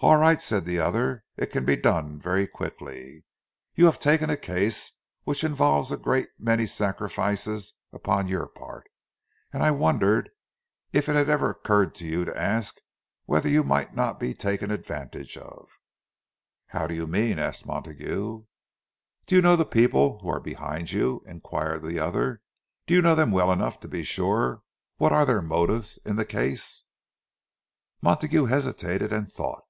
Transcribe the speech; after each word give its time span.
"All 0.00 0.16
right," 0.16 0.40
said 0.40 0.64
the 0.64 0.78
other. 0.78 1.24
"It 1.36 1.46
can 1.46 1.64
be 1.64 1.74
done 1.74 2.20
very 2.20 2.46
quickly. 2.46 3.24
You 3.74 3.86
have 3.86 3.98
taken 3.98 4.30
a 4.30 4.36
case 4.36 4.92
which 5.24 5.42
involves 5.42 5.90
a 5.90 5.96
great 5.96 6.28
many 6.38 6.68
sacrifices 6.68 7.74
upon 7.92 8.28
your 8.28 8.46
part. 8.46 8.88
And 9.52 9.60
I 9.60 9.72
wondered 9.72 10.30
if 10.92 11.08
it 11.08 11.16
had 11.16 11.28
ever 11.28 11.50
occurred 11.50 11.96
to 11.96 12.06
you 12.06 12.24
to 12.26 12.38
ask 12.38 12.76
whether 13.24 13.48
you 13.48 13.64
might 13.64 13.92
not 13.96 14.20
be 14.20 14.34
taken 14.34 14.70
advantage 14.70 15.36
of?" 15.36 15.68
"How 16.66 16.86
do 16.86 16.94
you 16.94 17.08
mean?" 17.08 17.40
asked 17.40 17.66
Montague. 17.66 18.44
"Do 19.26 19.34
you 19.34 19.42
know 19.42 19.56
the 19.56 19.64
people 19.66 20.20
who 20.20 20.28
are 20.28 20.38
behind 20.38 20.92
you?" 20.92 21.24
inquired 21.26 21.82
the 21.82 21.98
other. 21.98 22.40
"Do 22.86 22.94
you 22.94 23.02
know 23.02 23.16
them 23.16 23.32
well 23.32 23.50
enough 23.50 23.80
to 23.80 23.88
be 23.88 24.04
sure 24.04 24.62
what 24.98 25.10
are 25.10 25.26
their 25.26 25.42
motives 25.42 25.98
in 26.04 26.14
the 26.14 26.24
case?" 26.24 26.84
Montague 28.00 28.44
hesitated, 28.44 29.12
and 29.12 29.28
thought. 29.28 29.64